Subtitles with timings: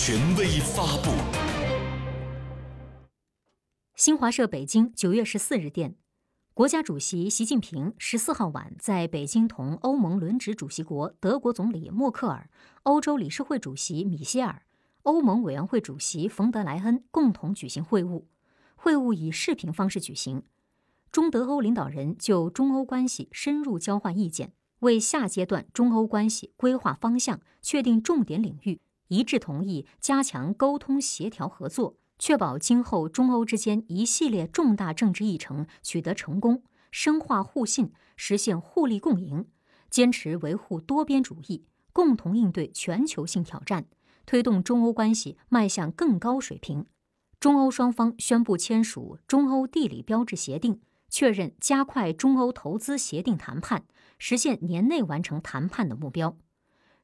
[0.00, 1.10] 权威发布。
[3.96, 5.96] 新华社北京九月十四日电，
[6.54, 12.48] 国家主席习近平十四号晚在北京同欧盟轮值主席国德国总理默克尔、
[12.84, 14.62] 欧洲理事会主席米歇尔、
[15.02, 18.22] 欧盟委员会主席冯德莱恩共同举行会晤。
[18.76, 20.44] 会晤以视频方式举行，
[21.10, 39.46] 中德欧领导人就中欧关系深入交换意见，为下阶段中欧关系规划方向、确定重点领域，一致同意加强沟通协调合作，确保今后中欧之间一系列重大政治议程取得成功，深化互信，实现互利共赢，
[39.90, 43.86] 坚持维护多边主义，共同应对全球性挑战，
[44.26, 46.86] 推动中欧关系迈向更高水平。
[47.40, 53.84] 中欧双方宣布签署中欧地理标志协定，确认加快中欧投资协定谈判，
[54.18, 56.36] 实现年内完成谈判的目标。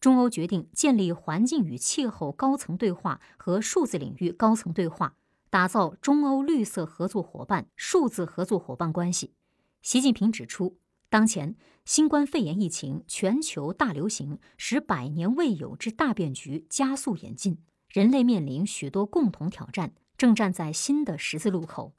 [0.00, 5.14] 中欧决定建立环境与气候高层对话和数字领域高层对话，
[5.50, 9.34] 打造中欧绿色合作伙伴、数字合作伙伴关系。
[9.82, 10.78] 习近平指出，
[11.10, 17.58] 当前新冠肺炎疫情全球大流行，使百年未有之大变局加速演进，
[17.90, 19.92] 人类面临许多共同挑战。
[20.16, 21.94] 正站在新的十字路口，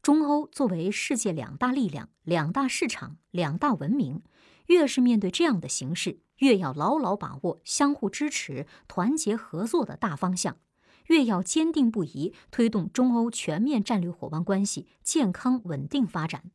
[0.00, 4.22] 中欧作为世界两大力量、两大市场、两大文明，
[4.66, 10.58] 越是面对这样的形势，越要牢牢把握相互支持、团结合作的大方向，
[11.06, 16.50] 越要坚定不移推动中欧全面战略伙伴关系健康稳定发展，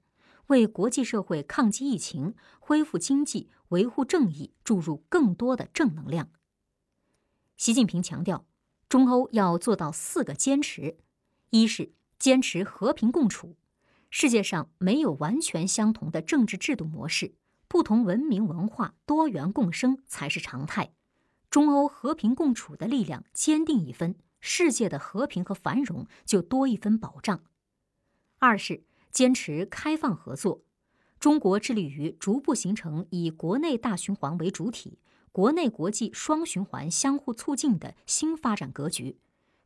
[0.48, 6.30] 为国际社会抗击疫情、恢复经济、维护正义注入更多的正能量。
[7.58, 8.46] 习近平强调。
[8.90, 10.98] 中欧要做到四个坚持：
[11.52, 13.56] 一是坚持和平共处，
[14.10, 17.36] 世界上没有完全相同的政治制度模式，
[17.72, 20.92] 不同文明文化多元共生才是常态。
[21.50, 27.46] 中欧和平共处的力量坚定一分，世界的和平和繁荣就多一分保障。
[28.40, 30.64] 二是坚持开放合作，
[31.18, 35.00] 中国致力于逐步形成以国内大循环为主体。
[35.32, 39.18] 国内国际双循环相互促进的新发展格局，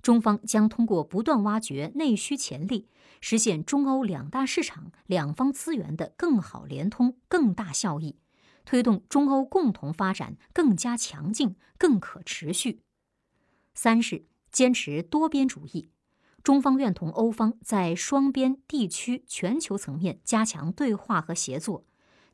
[0.06, 2.88] 中方将通过不断挖掘内需潜力，
[3.22, 8.20] 实现中欧两大市场两方资源的更好联通、更大效益，
[8.66, 12.82] 推动中欧共同发展更加强劲、更可持续。
[13.74, 15.90] 三是坚持多边主义，
[16.44, 21.84] 中方愿同欧方在双边、地区、全球层面加强对话和协作。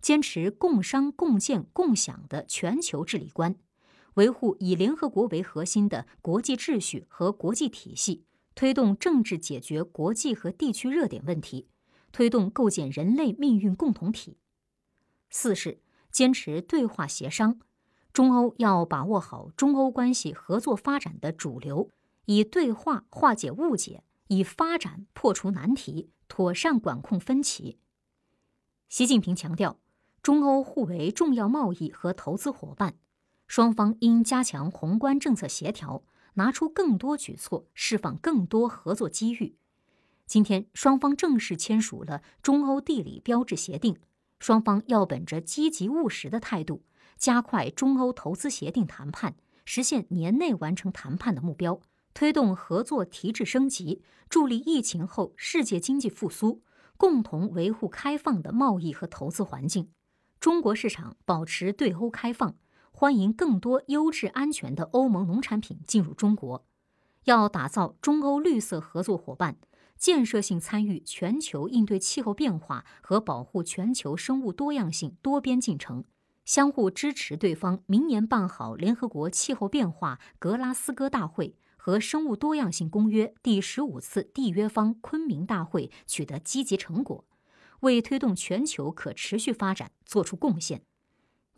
[0.02, 3.56] 坚持共商共建共享的全球治理观，
[4.16, 11.68] 维护以联合国为核心的国际秩序和国际体系，推动政治解决国际和地区热点问题，
[12.12, 14.38] 推动构建人类命运共同体。
[15.30, 17.60] 四是坚持对话协商，
[18.12, 21.90] 中欧要把握好中欧关系合作发展的主流，
[22.26, 27.78] 以对话化解误解，以发展破除难题，妥善管控分歧。
[28.90, 29.78] 习近平强调。
[30.22, 32.94] 中欧互为重要贸易和投资伙伴，
[33.52, 39.58] 双方应加强宏观政策协调，拿出更多举措，释放更多合作机遇。
[40.26, 43.98] 今天，双方正式签署了中欧地理标志协定，
[44.40, 46.86] 双方要本着积极务实的态度，
[47.18, 49.36] 加快中欧投资协定谈判，
[49.66, 51.82] 实现年内完成谈判的目标，
[52.14, 56.62] 推动合作提质升级，助力疫情后世界经济复苏，
[56.96, 59.90] 共同维护开放的贸易和投资环境。
[60.40, 62.56] 中国市场保持对欧开放，
[63.02, 66.68] 欢迎更多优质安全的欧盟农产品进入中国。
[67.24, 69.58] 要打造中欧绿色合作伙伴，
[69.98, 76.06] 建设性参与全球应对气候变化和保护全球生物多样性多边进程，
[76.46, 87.26] 相互支持对方明年办好联合国气候变化格拉斯哥大会和生物多样性公约第十五次缔约方昆明大会取得积极成果。
[87.80, 90.84] 为推动全球可持续发展作出贡献，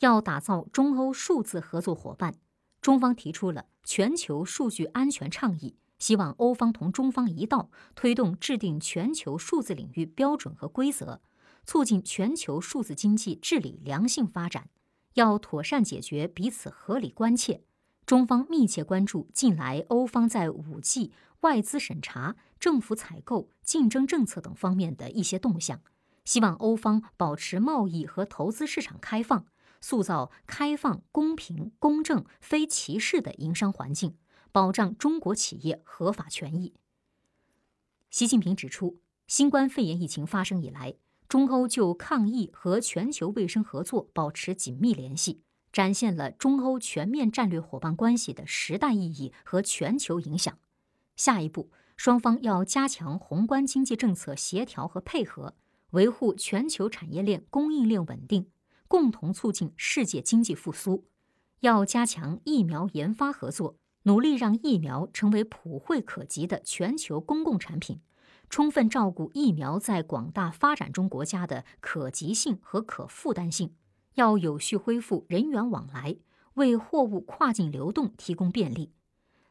[0.04, 2.36] 要打造中欧数字合作伙伴，
[2.82, 11.22] 中方提出了全球数据安全倡议，希望欧方同中方一道，推动制定全球数字领域标准和规则，
[11.64, 14.68] 促进全球数字经济治理良性发展。
[15.14, 17.64] 要妥善解决彼此合理关切，
[18.06, 25.80] 中方密切关注近来欧方在五 G、外资审查、政府采购、竞争政策等方面的一些动向。
[26.26, 29.46] 希望欧方保持贸易和投资市场开放，
[29.84, 34.16] 塑造开放、公平、公正、非歧视的营商环境，
[34.54, 36.74] 保障中国企业合法权益。
[38.10, 40.96] 习近平指出，新冠肺炎疫情发生以来，
[41.28, 45.42] 中欧就抗疫和全球卫生合作保持紧密联系，
[45.74, 50.58] 展现了中欧全面战略伙伴关系的时代意义和全球影响。
[51.18, 55.56] 下一步，双方要加强宏观经济政策协调和配合，
[55.90, 58.48] 维护全球产业链供应链稳定，
[58.94, 61.06] 共同促进世界经济复苏。
[61.62, 68.02] 要加强疫苗研发合作，努力让疫苗成为普惠可及的全球公共产品。
[68.52, 73.74] 充分照顾疫苗在广大发展中国家的可及性和可负担性，
[74.14, 76.16] 要有序恢复人员往来，
[76.54, 78.92] 为货物跨境流动提供便利。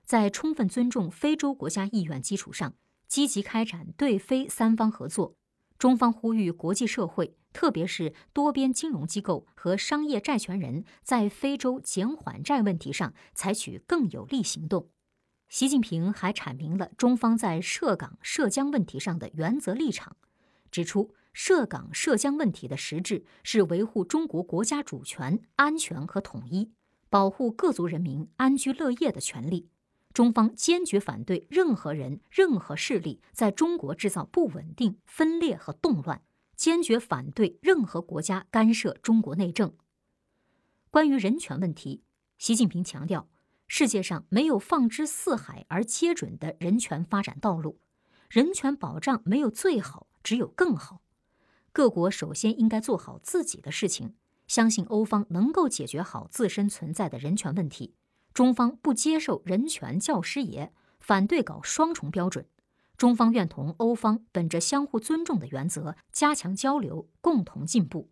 [0.04, 2.74] 在充分尊重非洲国家意愿基础上，
[3.08, 5.34] 积极开展对非三方合作。
[5.82, 14.90] 中方呼吁国际社会，特别是多边金融机构和商业债权人，在非洲减缓债问题上采取更有力行动。
[15.48, 20.16] 习近平还阐明了中方在涉港涉疆问题上的原则立场，
[20.70, 26.70] 指出涉港涉疆问题的实质是维护中国国家主权、安全和统一，
[27.10, 29.68] 保护各族人民安居乐业的权利。
[30.12, 36.22] 中方坚决反对任何人、任何势力在中国制造不稳定、分裂和动乱，
[36.54, 39.74] 坚决反对任何国家干涉中国内政。
[40.90, 42.02] 关于人权问题，
[42.38, 43.28] 习近平强调。
[43.68, 47.80] 世界上没有放之四海而皆准的人权发展道路，
[48.28, 51.00] 人权保障没有最好，只有更好。
[51.72, 54.14] 各国首先应该做好自己的事情，
[54.46, 57.94] 相信欧方能够解决好自身存在的人权问题。
[58.34, 62.46] 中方不接受人权教师爷，反对搞双重标准。
[62.96, 68.10] 中方愿同欧方本着相互尊重的原则，加强交流，共同进步。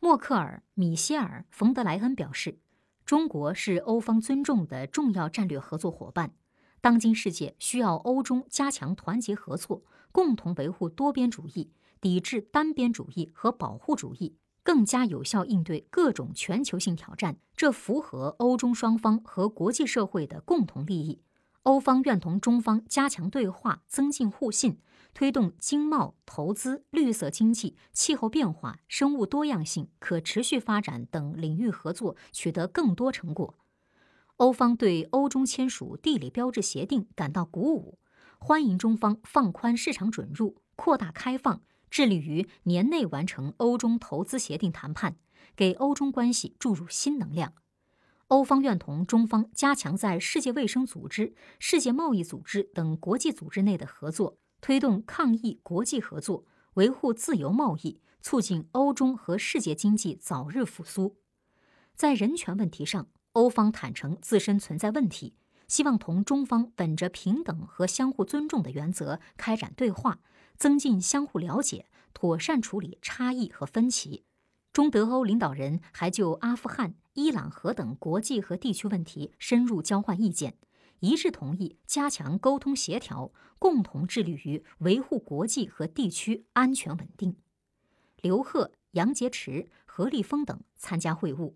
[0.00, 2.58] 默克尔、米歇尔、冯德莱恩表示。
[3.06, 6.32] 中国是欧方尊重的重要战略合作伙伴。
[6.80, 9.82] 当今世界需要欧中加强团结合作，
[10.12, 17.38] 共同维护多边主义，抵制单边主义和保护主义，更加有效应对各种全球性挑战。
[17.56, 21.22] 这符合欧中双方和国际社会的共同利益。
[21.64, 24.80] 欧方愿同中方加强对话，增进互信。
[25.12, 33.56] 推动经贸、投资、绿色经济、气候变化、生物多样性、可持续发展等领域合作取得更多成果。
[34.36, 37.98] 欧方对欧中签署地理标志协定感到鼓舞，
[38.38, 41.60] 欢迎中方放宽市场准入、扩大开放，
[41.90, 45.16] 致力于年内完成欧中投资协定谈判，
[45.56, 47.52] 给欧中关系注入新能量。
[48.28, 54.38] 欧方愿同中方加强在世界卫生组织、世界贸易组织等国际组织内的合作。
[54.62, 56.44] 推动抗疫国际合作，
[56.74, 61.16] 维护自由贸易，促进欧中和世界经济早日复苏。
[61.96, 65.34] 在人权问题上，欧方坦诚自身存在问题，
[65.66, 70.18] 希望同中方本着平等和相互尊重的原则开展对话，
[70.60, 74.24] 增进相互了解，妥善处理差异和分歧。
[74.74, 80.58] 中德欧领导人还就阿富汗、伊朗核等国际和地区问题深入交换意见。
[80.98, 87.36] 一致同意加强沟通协调，共同致力于维护国际和地区安全稳定。
[88.20, 91.54] 刘鹤、杨洁篪、何立峰等参加会晤。